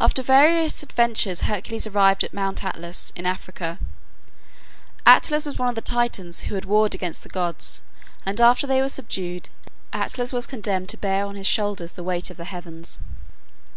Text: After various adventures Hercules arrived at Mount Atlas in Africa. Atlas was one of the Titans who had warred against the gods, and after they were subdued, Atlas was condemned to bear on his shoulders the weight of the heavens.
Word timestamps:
After 0.00 0.20
various 0.20 0.82
adventures 0.82 1.42
Hercules 1.42 1.86
arrived 1.86 2.24
at 2.24 2.34
Mount 2.34 2.64
Atlas 2.64 3.12
in 3.14 3.24
Africa. 3.24 3.78
Atlas 5.06 5.46
was 5.46 5.56
one 5.56 5.68
of 5.68 5.76
the 5.76 5.80
Titans 5.80 6.40
who 6.40 6.56
had 6.56 6.64
warred 6.64 6.92
against 6.92 7.22
the 7.22 7.28
gods, 7.28 7.80
and 8.26 8.40
after 8.40 8.66
they 8.66 8.80
were 8.80 8.88
subdued, 8.88 9.48
Atlas 9.92 10.32
was 10.32 10.48
condemned 10.48 10.88
to 10.88 10.96
bear 10.96 11.24
on 11.24 11.36
his 11.36 11.46
shoulders 11.46 11.92
the 11.92 12.02
weight 12.02 12.30
of 12.30 12.36
the 12.36 12.46
heavens. 12.46 12.98